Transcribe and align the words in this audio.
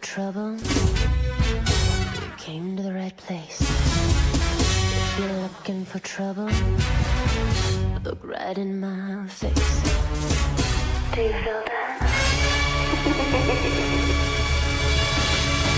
trouble, 0.00 0.56
you 0.56 2.32
came 2.38 2.76
to 2.76 2.82
the 2.82 2.92
right 2.92 3.16
place. 3.16 3.60
If 3.60 5.18
you're 5.18 5.42
looking 5.42 5.84
for 5.84 5.98
trouble, 6.00 6.48
look 8.04 8.18
right 8.24 8.56
in 8.56 8.80
my 8.80 9.26
face. 9.28 9.82
Do 11.14 11.22
you 11.22 11.32
feel 11.32 11.62
that? 11.66 12.00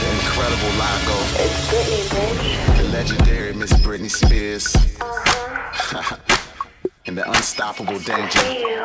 The 0.00 0.08
incredible 0.10 0.72
Lago. 0.78 1.16
It's 1.44 1.60
Britney, 1.68 2.02
bitch. 2.12 2.76
The 2.76 2.84
legendary 2.88 3.52
Miss 3.54 3.72
Britney 3.74 4.10
Spears. 4.10 4.74
Uh-huh. 5.00 6.16
and 7.06 7.18
the 7.18 7.28
unstoppable 7.28 7.98
danger. 7.98 8.38
See 8.38 8.60
you. 8.60 8.84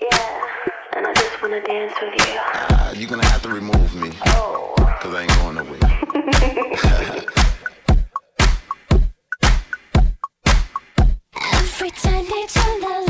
Yeah, 0.00 0.08
and 0.12 0.14
I 0.14 0.39
just 1.40 1.50
wanna 1.50 1.62
dance 1.64 1.94
with 2.02 2.28
you. 2.28 2.38
Uh, 2.38 2.94
you're 2.96 3.08
gonna 3.08 3.24
have 3.24 3.42
to 3.42 3.48
remove 3.48 3.94
me. 3.94 4.10
Oh. 4.26 4.74
Cause 5.00 5.14
I 5.14 5.22
ain't 5.22 5.34
going 5.36 5.54
nowhere. 5.56 5.78
Every 11.52 11.90
time 11.90 12.24
they 12.24 12.46
turn 12.46 12.80
the 12.80 13.09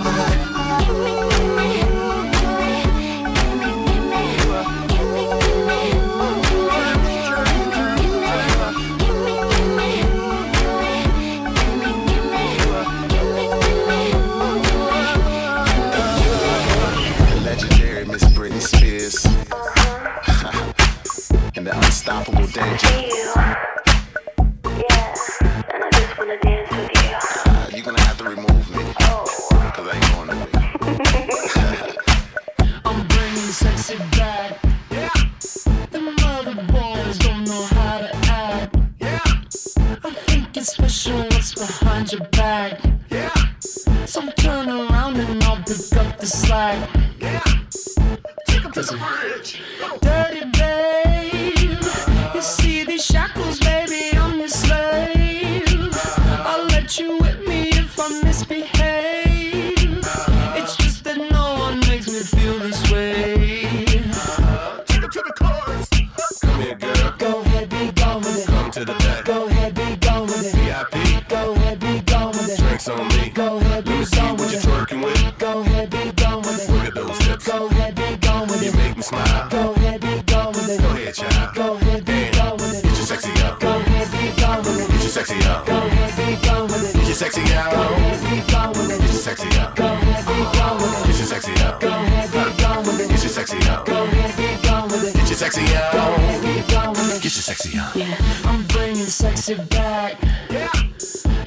I'm 98.45 98.63
bringing 98.67 99.05
sexy 99.05 99.55
back. 99.69 100.17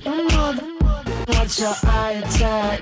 Your 0.05 0.25
mother, 0.31 0.66
watch 1.28 1.61
your 1.61 1.75
eye 1.84 2.22
attack. 2.25 2.81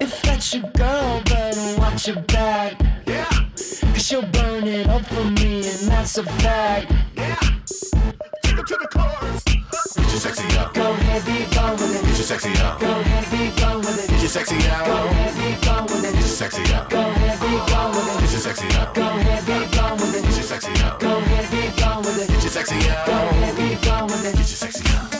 If 0.00 0.22
that's 0.22 0.54
your 0.54 0.64
girl, 0.72 1.22
better 1.24 1.76
watch 1.80 2.06
your 2.08 2.20
back. 2.22 2.78
Cause 3.06 4.06
she'll 4.06 4.22
burn 4.22 4.64
it 4.66 4.86
up 4.88 5.04
for 5.06 5.24
me, 5.24 5.56
and 5.68 5.88
that's 5.88 6.18
a 6.18 6.24
fact. 6.24 6.92
Take 8.42 8.56
her 8.56 8.62
to 8.62 8.76
the 8.80 8.88
cars. 8.90 9.42
Get 9.44 9.96
your 9.96 10.20
sexy 10.20 10.58
out. 10.58 10.74
Go 10.74 10.92
ahead, 10.92 11.24
be 11.26 11.54
gone 11.54 11.72
with 11.72 11.94
it. 11.96 12.02
Get 12.02 12.16
your 12.16 12.26
sexy 12.26 12.50
out. 12.62 12.80
Go 12.80 12.90
ahead, 12.90 13.30
be 13.30 13.60
gone 13.60 13.78
with 13.80 14.04
it. 14.04 14.10
Get 14.10 14.20
your 14.20 14.28
sexy 14.28 14.56
Go 14.56 14.70
out. 14.70 14.88
ahead, 14.88 15.34
be 15.34 15.66
gone 15.66 15.84
with 15.84 16.02
Get 16.02 16.14
it. 16.14 16.14
your 16.14 16.28
sexy 16.28 16.74
out. 16.74 16.90
Go 16.90 17.00
ahead, 17.00 17.40
be 17.40 17.72
gone 17.72 17.90
with 17.90 18.06
Get 18.06 18.14
it. 18.24 18.30
your 18.30 18.40
sexy 18.40 18.66
out. 18.78 18.94
Go 18.94 19.02
ahead, 19.02 19.46
be 19.46 19.76
gone 19.76 19.96
with 19.98 20.12
Get 20.12 20.24
your 20.24 20.42
sexy 20.42 20.70
out. 20.84 21.00
Go 21.00 21.18
ahead, 21.18 21.37
with 22.02 22.18
it. 22.22 22.28
Get 22.28 22.42
your 22.42 22.50
sexy 22.50 22.78
Go 22.78 22.90
out. 22.90 23.32
ahead, 23.32 23.84
gone 23.84 24.06
with 24.06 24.24
it. 24.24 24.32
Get 24.32 24.38
your 24.38 24.46
sexy 24.46 24.88
out. 24.96 25.17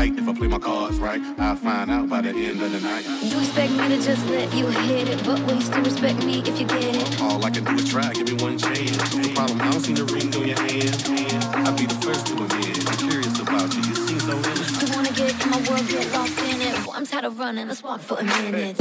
tight. 0.00 0.18
If 0.18 0.28
I 0.28 0.34
play 0.34 0.48
my 0.48 0.58
cards 0.58 0.98
right, 0.98 1.20
I'll 1.38 1.56
find 1.56 1.90
out 1.90 2.08
by 2.08 2.20
the 2.22 2.30
end 2.30 2.62
of 2.62 2.72
the 2.72 2.80
night. 2.80 3.04
You 3.22 3.38
expect 3.38 3.72
me 3.72 3.88
to 3.88 3.98
just 4.00 4.26
let 4.28 4.52
you 4.54 4.66
hit 4.66 5.08
it, 5.08 5.24
but 5.24 5.38
will 5.44 5.56
you 5.56 5.60
still 5.60 5.82
respect 5.82 6.24
me 6.24 6.40
if 6.40 6.58
you 6.60 6.66
get 6.66 6.96
it? 6.96 7.20
All 7.20 7.44
I 7.44 7.50
can 7.50 7.64
do 7.64 7.74
is 7.74 7.88
try, 7.88 8.12
give 8.12 8.28
me 8.28 8.42
one 8.42 8.56
chance. 8.58 9.14
No 9.14 9.28
problem, 9.34 9.60
I 9.60 9.70
don't 9.70 9.80
see 9.80 9.94
the 9.94 10.04
ring 10.04 10.34
on 10.34 10.46
your 10.48 10.60
hand. 10.68 11.66
I'll 11.66 11.76
be 11.76 11.86
the 11.86 11.98
first 12.06 12.26
to 12.28 12.32
admit. 12.32 12.76
I'm 12.88 12.98
curious 13.08 13.38
about 13.40 13.68
you, 13.74 13.82
you 13.88 13.94
seem 14.06 14.20
so 14.20 14.36
innocent. 14.36 14.88
You 14.88 14.96
wanna 14.96 15.12
get 15.12 15.44
in 15.44 15.50
my 15.50 15.60
world, 15.68 15.86
get 15.88 16.12
lost 16.12 16.38
in 16.38 16.60
it. 16.60 16.74
Well, 16.86 16.96
I'm 16.96 17.06
tired 17.06 17.24
of 17.24 17.38
running, 17.38 17.68
let's 17.68 17.82
walk 17.82 18.00
for 18.00 18.18
a 18.18 18.24
minute. 18.24 18.76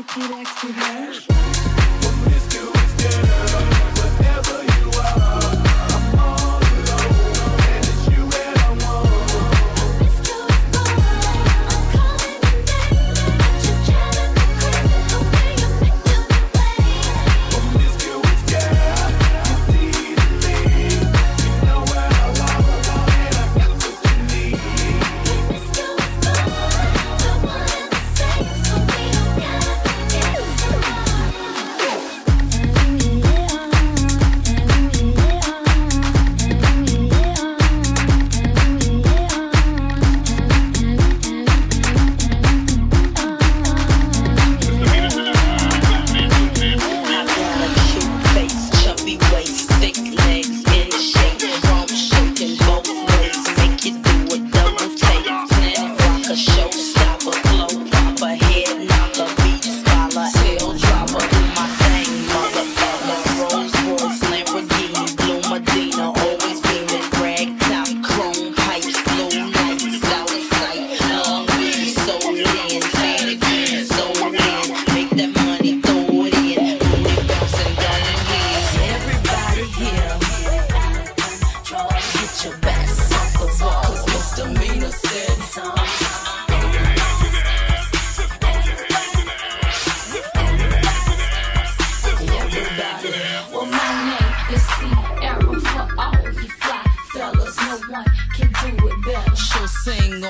If 0.00 0.16
you 0.16 0.28
like 0.28 0.60
to 0.60 0.68
rush. 0.68 1.37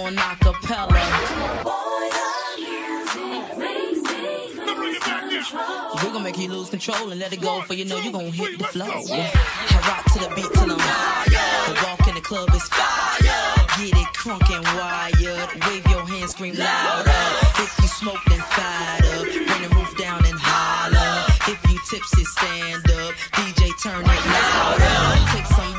on 0.05 0.17
acapella. 0.17 0.95
We're 5.95 6.13
gonna 6.13 6.21
make 6.21 6.39
you 6.39 6.49
lose 6.49 6.71
control 6.71 7.11
and 7.11 7.21
let 7.21 7.33
it 7.33 7.41
go, 7.41 7.61
for 7.63 7.75
you 7.75 7.85
know 7.85 7.97
you're 7.99 8.13
gonna 8.13 8.31
hit 8.31 8.59
the 8.59 8.65
flow. 8.65 8.87
I 8.87 9.75
rock 9.89 10.05
to 10.13 10.19
the 10.21 10.29
beat 10.35 10.53
till 10.55 10.71
I'm 10.71 10.79
higher. 10.79 11.75
The 11.75 11.81
walk 11.85 12.09
in 12.09 12.15
the 12.15 12.21
club 12.21 12.49
is 12.55 12.69
fire. 12.69 13.19
Get 13.79 13.97
it 13.97 14.11
crunk 14.15 14.49
and 14.55 14.65
wired. 14.77 15.51
Wave 15.67 15.87
your 15.87 16.07
hands, 16.07 16.31
scream 16.33 16.55
louder. 16.55 17.11
If 17.59 17.75
you 17.83 17.89
smoke, 17.89 18.23
then 18.29 18.41
fired 18.41 19.05
up. 19.05 19.25
Bring 19.25 19.63
the 19.63 19.71
roof 19.75 19.97
down 19.99 20.25
and 20.25 20.39
holler. 20.39 21.25
If 21.49 21.59
you 21.71 21.79
tipsy, 21.91 22.25
stand 22.25 22.91
up. 22.91 23.15
DJ, 23.35 23.71
turn 23.83 24.05
it 24.05 24.25
louder. 24.35 24.99
Take 25.33 25.47
some 25.47 25.78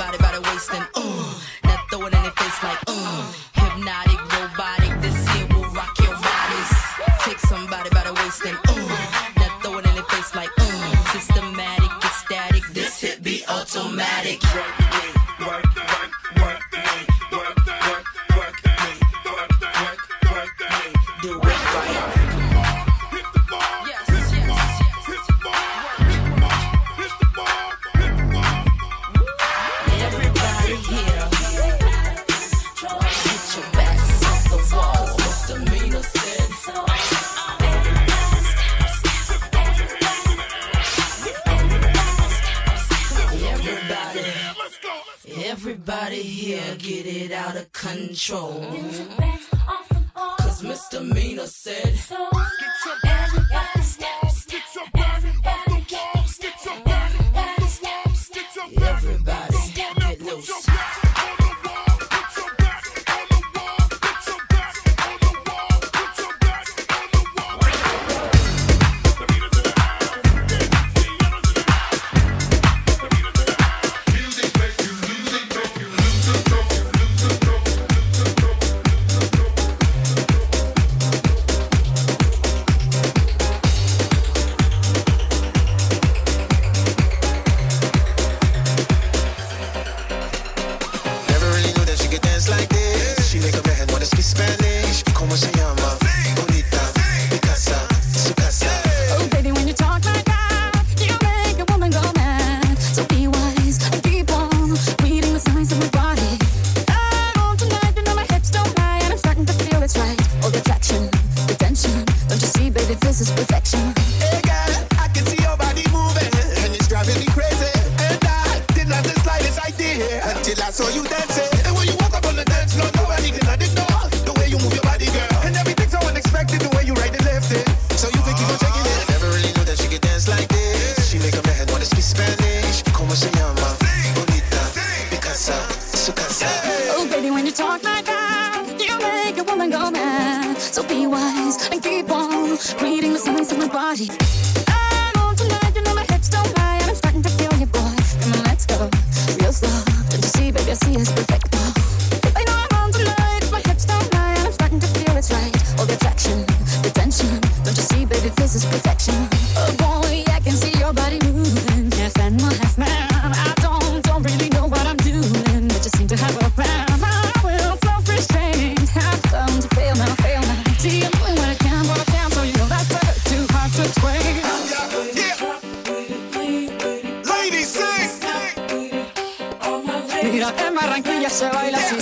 se 181.30 181.48
baila 181.50 181.78
así. 181.78 181.99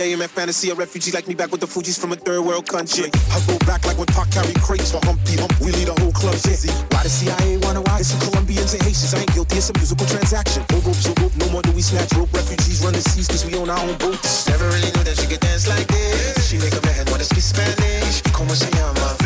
I 0.00 0.16
am 0.16 0.20
fantasy. 0.28 0.70
A 0.70 0.74
refugee 0.74 1.12
like 1.12 1.28
me 1.28 1.34
back 1.34 1.52
with 1.52 1.60
the 1.60 1.66
Fuji's 1.66 1.98
from 1.98 2.12
a 2.12 2.16
third 2.16 2.40
world 2.40 2.66
country. 2.66 3.12
I 3.32 3.38
go 3.44 3.58
back 3.68 3.84
like 3.84 3.98
when 3.98 4.06
Pac 4.06 4.30
carry 4.30 4.54
crates 4.64 4.90
for 4.90 5.00
Humpty 5.04 5.36
Hump. 5.36 5.52
We 5.60 5.72
lead 5.72 5.88
a 5.88 5.96
whole 6.00 6.12
club 6.12 6.40
dizzy. 6.40 6.72
Why 6.88 7.02
the 7.04 7.10
CIA 7.10 7.58
wanna 7.60 7.82
why? 7.82 8.00
It's 8.00 8.12
the 8.12 8.24
Colombians 8.24 8.72
and 8.72 8.82
Haitians. 8.82 9.12
I 9.12 9.20
ain't 9.20 9.32
guilty. 9.34 9.58
It's 9.58 9.68
a 9.68 9.74
musical 9.76 10.06
transaction. 10.06 10.64
Old 10.72 10.86
rope's 10.86 11.04
a 11.04 11.12
rope. 11.20 11.36
No 11.36 11.48
more 11.50 11.62
do 11.62 11.72
we 11.72 11.82
snatch 11.82 12.12
rope. 12.16 12.32
Refugees 12.32 12.80
run 12.80 12.94
the 12.94 13.02
seas 13.02 13.28
cause 13.28 13.44
we 13.44 13.54
own 13.60 13.68
our 13.68 13.80
own 13.80 13.96
boats. 13.98 14.48
Never 14.48 14.64
really 14.72 14.88
knew 14.88 15.04
that 15.04 15.20
she 15.20 15.26
could 15.28 15.40
dance 15.40 15.68
like 15.68 15.86
this. 15.88 16.48
She 16.48 16.56
make 16.56 16.72
a 16.72 16.80
man 16.86 17.04
wanna 17.12 17.24
speak 17.24 17.44
Spanish. 17.44 18.22
Como 18.32 18.54
se 18.54 18.70
llama? 18.72 19.20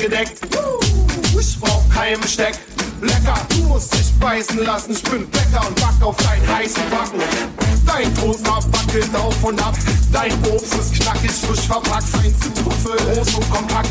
gedeckt. 0.00 0.38
Ich 1.38 1.60
brauch 1.60 1.88
keinen 1.90 2.20
Besteck 2.20 2.58
lecker. 3.00 3.38
Du 3.50 3.62
musst 3.64 3.94
dich 3.94 4.12
beißen 4.18 4.64
lassen, 4.64 4.92
ich 4.92 5.02
bin 5.02 5.28
Bäcker 5.30 5.66
und 5.66 5.74
back 5.76 6.02
auf 6.02 6.16
deinen 6.16 6.46
heißen 6.48 6.82
Backen. 6.90 7.20
Dein 7.86 8.14
Toaster 8.14 8.58
wackelt 8.72 9.14
auf 9.16 9.42
und 9.42 9.60
ab, 9.62 9.74
dein 10.12 10.32
Obst 10.44 10.74
ist 10.74 10.94
knackig, 10.94 11.30
frisch 11.30 11.66
verpackt, 11.66 12.08
sein 12.08 12.34
Trüffel, 12.38 13.14
groß 13.14 13.34
und 13.34 13.50
kompakt. 13.50 13.88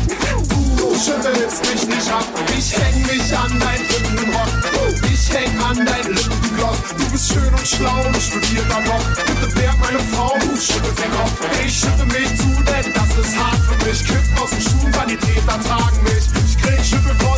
Du 0.76 0.94
schüttelst 0.94 1.62
mich 1.66 1.86
nicht 1.86 2.12
ab, 2.12 2.24
ich 2.56 2.72
häng 2.78 3.02
mich 3.06 3.36
an 3.36 3.52
dein 3.58 3.80
Lippenrock, 3.88 4.48
ich 5.12 5.34
häng 5.34 5.50
an 5.62 5.84
dein 5.84 6.14
Lippengloss. 6.14 6.78
Du 6.96 7.10
bist 7.10 7.32
schön 7.32 7.52
und 7.52 7.66
schlau 7.66 8.06
und 8.06 8.22
studierter 8.22 8.82
Bock, 8.82 9.02
bitte 9.16 9.56
werd 9.56 9.78
meine 9.80 10.00
Frau, 10.14 10.34
du 10.40 10.56
schüttelst 10.56 10.98
den 10.98 11.10
Kopf. 11.10 11.40
Ich 11.66 11.80
schütte 11.80 12.06
mich 12.06 12.28
zu, 12.36 12.62
denn 12.62 12.92
das 12.94 13.26
ist 13.26 13.36
hart 13.36 13.58
für 13.66 13.86
mich, 13.86 14.04
Kipp 14.04 14.40
aus 14.40 14.50
dem 14.50 14.60
Schuh, 14.60 14.92
Sanitäter 14.92 15.58
tragen 15.66 16.02
mich. 16.04 16.24
Ich 16.46 16.58
krieg 16.62 16.84
Schüttel 16.84 17.14
vor 17.18 17.37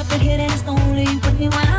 up 0.00 0.10
and 0.12 0.22
hidden, 0.22 0.50
it's 0.50 0.64
lonely 0.64 1.04
with 1.04 1.38
me 1.38 1.48
when 1.48 1.69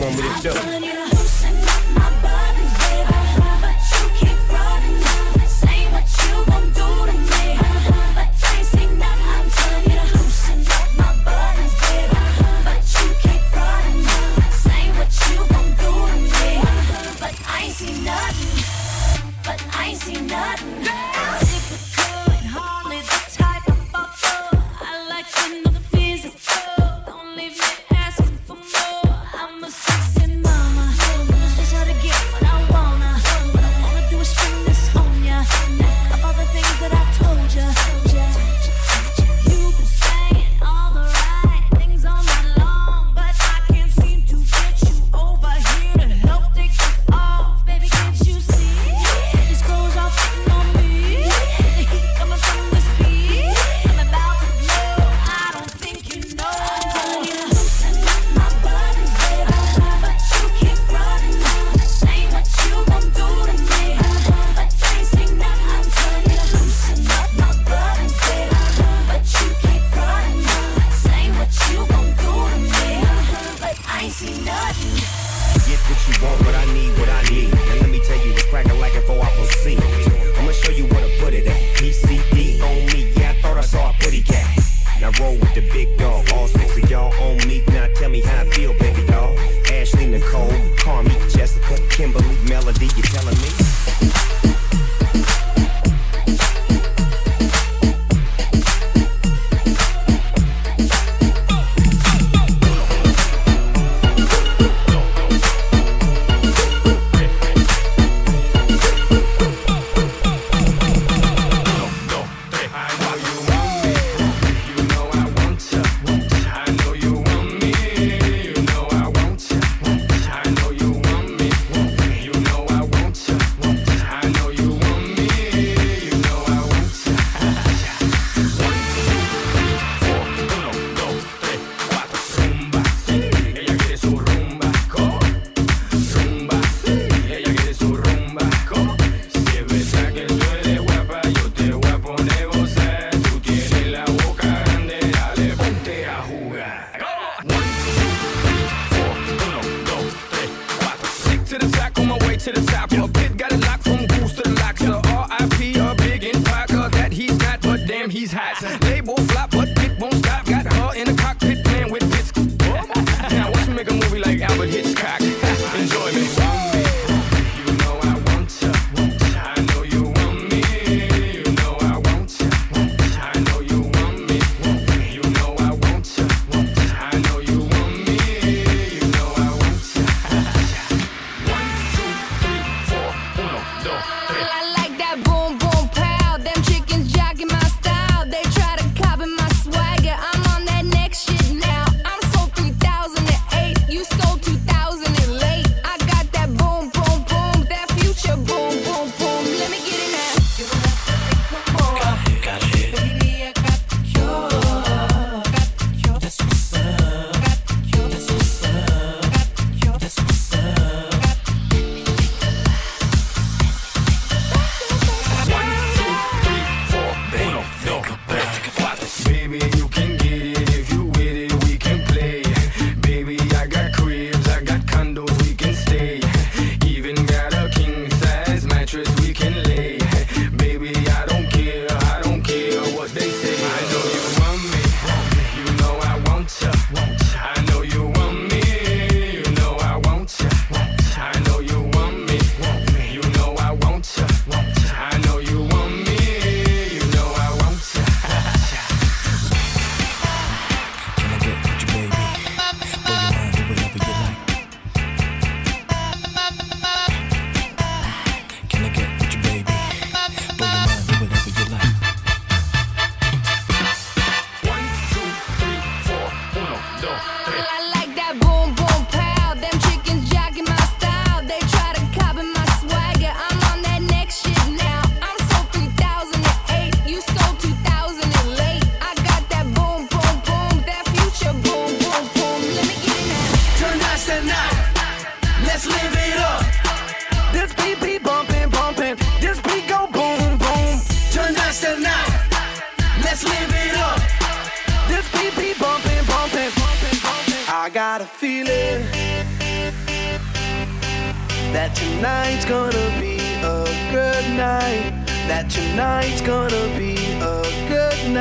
want 0.00 0.16
me 0.16 0.22
to 0.22 0.42
do? 0.42 0.50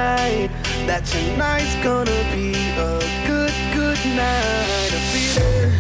That 0.10 1.06
tonight's 1.06 1.76
gonna 1.84 2.24
be 2.34 2.52
a 2.78 3.00
good, 3.28 3.54
good 3.74 4.00
night. 4.16 4.92
A 4.92 5.00
feeling 5.12 5.72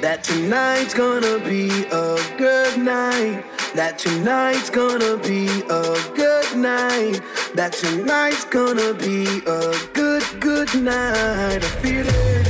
that 0.00 0.24
tonight's 0.24 0.94
gonna 0.94 1.38
be 1.38 1.84
a 1.92 2.18
good 2.36 2.76
night. 2.78 3.44
That 3.74 3.98
tonight's 3.98 4.68
gonna 4.70 5.16
be 5.18 5.46
a 5.68 5.96
good 6.16 6.56
night. 6.56 7.20
That 7.54 7.72
tonight's 7.74 8.44
gonna 8.46 8.92
be 8.94 9.42
a 9.46 9.72
good, 9.92 10.24
good 10.40 10.74
night. 10.74 11.62
I 11.62 11.68
feel 11.82 12.06
it. 12.08 12.49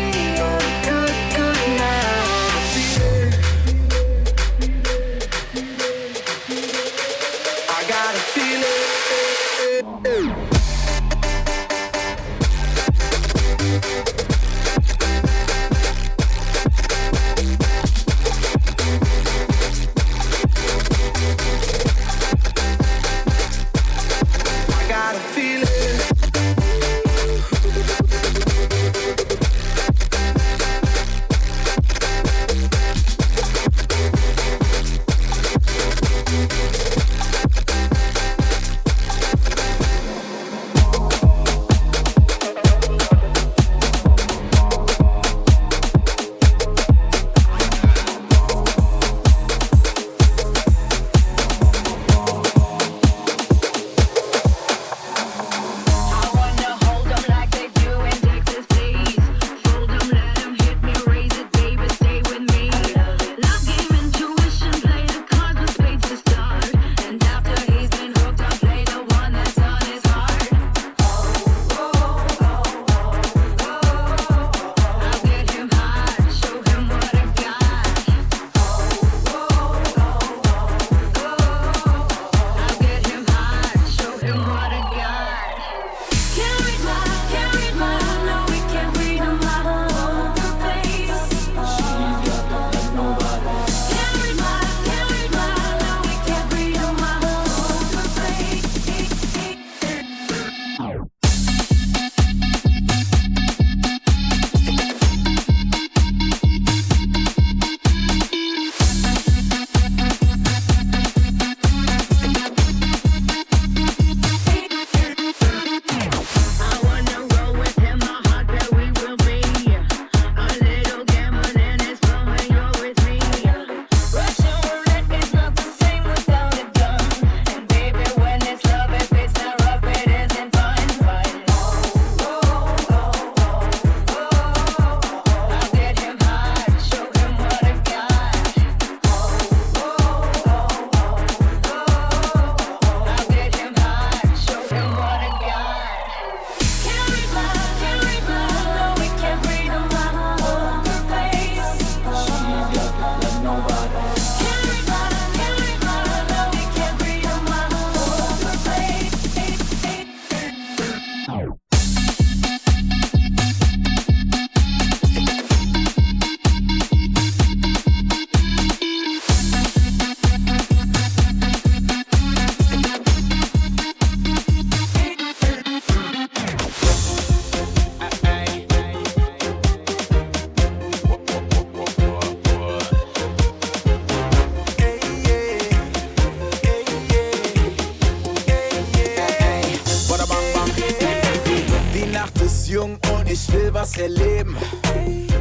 erleben. 193.97 194.55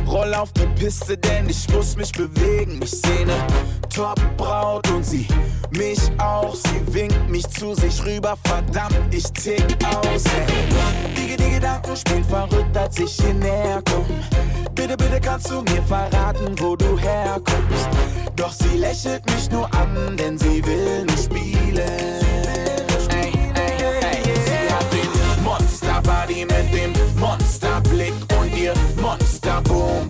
Roll 0.06 0.34
auf 0.34 0.52
die 0.52 0.66
Piste, 0.78 1.16
denn 1.16 1.48
ich 1.48 1.68
muss 1.70 1.96
mich 1.96 2.12
bewegen. 2.12 2.80
Ich 2.82 2.90
sehne 2.90 3.34
Top-Braut 3.94 4.88
und 4.90 5.04
sie 5.04 5.26
mich 5.70 6.00
auch. 6.18 6.54
Sie 6.54 6.94
winkt 6.94 7.28
mich 7.28 7.48
zu 7.48 7.74
sich 7.74 8.04
rüber, 8.04 8.36
verdammt, 8.44 8.96
ich 9.12 9.24
tick 9.32 9.62
aus. 9.84 10.24
Hey. 10.24 10.46
Die, 11.16 11.50
Gedanken 11.54 11.96
spielen 11.96 12.24
verrückt, 12.24 12.76
als 12.76 12.98
ich 12.98 13.12
hier 13.12 13.34
näher 13.34 13.82
komm. 13.88 14.06
Bitte, 14.74 14.96
bitte 14.96 15.20
kannst 15.20 15.50
du 15.50 15.62
mir 15.62 15.82
verraten, 15.82 16.54
wo 16.58 16.74
du 16.74 16.98
herkommst. 16.98 17.88
Doch 18.34 18.52
sie 18.52 18.78
lächelt 18.78 19.24
mich 19.26 19.50
nur 19.50 19.72
an, 19.74 20.16
denn 20.16 20.38
sie 20.38 20.64
will 20.64 21.04
nur 21.04 21.18
spielen. 21.18 22.19
Boom. 29.64 30.09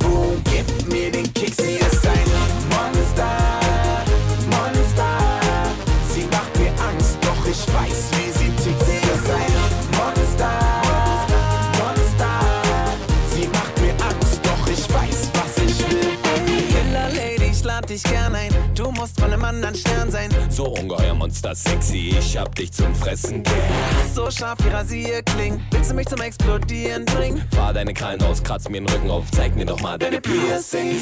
Musst 19.00 19.18
von 19.18 19.32
einem 19.32 19.44
anderen 19.44 19.74
Stern 19.74 20.10
sein. 20.10 20.28
So 20.50 20.64
ungeheuer 20.66 21.14
Monster 21.14 21.54
sexy, 21.54 22.14
ich 22.18 22.36
hab 22.36 22.54
dich 22.54 22.70
zum 22.70 22.94
Fressen 22.94 23.42
gern. 23.42 23.54
So 24.14 24.30
scharf 24.30 24.58
wie 24.62 24.68
Rasierklingen. 24.68 25.62
Willst 25.70 25.90
du 25.90 25.94
mich 25.94 26.06
zum 26.06 26.20
Explodieren 26.20 27.06
bringen? 27.06 27.42
Fahr 27.54 27.72
deine 27.72 27.94
Krallen 27.94 28.22
aus, 28.22 28.42
kratz 28.42 28.68
mir 28.68 28.80
den 28.82 28.88
Rücken 28.88 29.10
auf, 29.10 29.24
zeig 29.34 29.56
mir 29.56 29.64
doch 29.64 29.80
mal 29.80 29.98
deine 29.98 30.20
Piercings. 30.20 31.00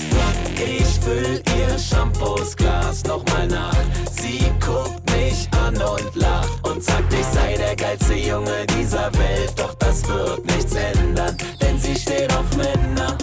Ich 0.54 1.04
füll 1.04 1.42
ihr 1.58 1.78
Shampoos 1.78 2.56
Glas 2.56 3.02
nochmal 3.02 3.48
nach. 3.48 3.76
Sie 4.12 4.44
guckt 4.64 5.02
mich 5.10 5.48
an 5.66 5.74
und 5.74 6.14
lacht 6.14 6.68
und 6.68 6.82
sagt, 6.82 7.12
ich 7.12 7.26
sei 7.26 7.56
der 7.56 7.74
geilste 7.74 8.14
Junge 8.14 8.64
dieser 8.78 9.12
Welt. 9.14 9.52
Doch 9.56 9.74
das 9.74 10.06
wird 10.08 10.46
nichts 10.46 10.72
ändern, 10.74 11.36
denn 11.60 11.76
sie 11.80 11.96
steht 11.96 12.32
auf 12.32 12.56
Männer. 12.56 13.18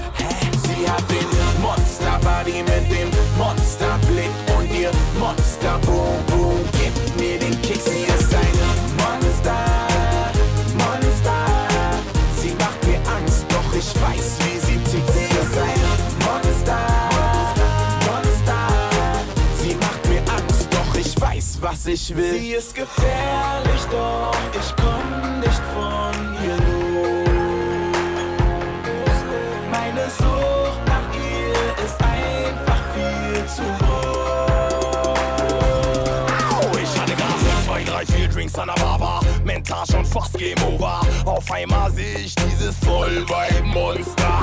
Sie 0.68 0.90
hat 0.90 1.04
den 1.10 1.62
Monster-Body 1.62 2.64
mit 2.64 2.92
dem 2.92 3.10
Monsterblick 3.38 4.45
und 4.88 4.94
ihr 4.94 5.20
Monster-Boom, 5.20 6.26
Boom. 6.28 6.60
Gib 6.74 7.20
mir 7.20 7.40
den 7.40 7.62
Kick, 7.62 7.82
sie 7.82 8.04
ist 8.04 8.34
ein 8.34 8.56
Monster, 8.98 9.66
Monster. 10.78 11.46
Sie 12.38 12.54
macht 12.56 12.86
mir 12.88 13.00
Angst, 13.18 13.46
doch 13.50 13.74
ich 13.74 13.94
weiß, 14.02 14.38
wie 14.40 14.60
sie 14.60 14.78
tickt. 14.80 15.12
Sie 15.14 15.26
ist 15.26 15.58
ein 15.58 15.82
Monster, 16.26 16.78
Monster. 18.08 18.62
Sie 19.62 19.76
macht 19.76 20.08
mir 20.10 20.22
Angst, 20.32 20.68
doch 20.72 20.96
ich 21.00 21.20
weiß, 21.20 21.58
was 21.62 21.86
ich 21.88 22.16
will. 22.16 22.40
Sie 22.40 22.52
ist 22.54 22.76
gefährlich, 22.76 23.82
doch 23.92 24.36
ich 24.54 24.76
komm 24.76 25.40
nicht 25.40 25.62
von 25.74 25.85
fast 40.16 40.38
Game 40.38 40.58
Over. 40.64 41.02
Auf 41.26 41.52
einmal 41.52 41.92
seh 41.92 42.16
ich 42.16 42.34
dieses 42.36 42.76
Vollweib-Monster. 42.86 44.34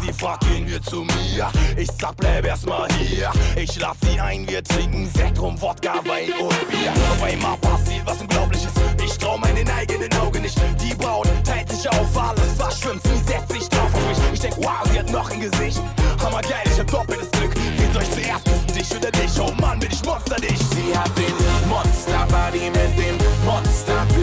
Sie 0.00 0.12
fragt, 0.12 0.46
gehen 0.46 0.68
wir 0.68 0.80
zu 0.80 1.02
mir? 1.02 1.50
Ich 1.76 1.88
sag, 2.00 2.16
bleib 2.16 2.46
erstmal 2.46 2.88
hier. 2.92 3.32
Ich 3.56 3.76
lad 3.80 3.96
sie 4.02 4.20
ein, 4.20 4.48
wir 4.48 4.62
trinken 4.62 5.10
Sekt, 5.12 5.40
rum, 5.40 5.60
Wodka, 5.60 5.94
Wein 6.04 6.30
und 6.40 6.68
Bier. 6.68 6.92
Auf 7.10 7.22
einmal 7.24 7.56
passiert 7.56 8.06
was 8.06 8.20
Unglaubliches. 8.20 8.72
Ich 9.04 9.18
trau 9.18 9.36
meinen 9.36 9.68
eigenen 9.68 10.12
Augen 10.14 10.42
nicht. 10.42 10.56
Die 10.80 10.94
Braut 10.94 11.28
teilt 11.44 11.72
sich 11.72 11.88
auf, 11.90 12.16
alles 12.16 12.52
verschwimmt. 12.56 13.02
Sie 13.02 13.18
setzt 13.32 13.50
sich 13.50 13.68
drauf 13.68 13.92
auf 13.92 14.08
mich. 14.08 14.18
Ich 14.32 14.40
denk, 14.40 14.56
wow, 14.58 14.86
sie 14.92 15.00
hat 15.00 15.10
noch 15.10 15.28
ein 15.28 15.40
Gesicht. 15.40 15.82
Hammergeil, 16.22 16.66
ich 16.66 16.78
hab 16.78 16.86
doppeltes 16.86 17.30
Glück. 17.32 17.52
Soll 17.92 18.02
ich 18.02 18.10
zuerst 18.10 18.44
küssen, 18.44 18.74
dich 18.78 18.96
oder 18.96 19.10
dich? 19.10 19.40
Oh 19.40 19.52
Mann, 19.60 19.80
bin 19.80 19.90
ich 19.90 20.04
Monster 20.04 20.36
dich. 20.36 20.58
Sie 20.58 20.96
hat 20.96 21.10
den 21.18 21.34
Monster-Body 21.68 22.70
mit 22.70 22.98
dem 22.98 23.16
Monsterblick 23.44 24.15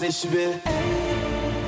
s'échever. 0.00 0.54
Hey. 0.64 1.59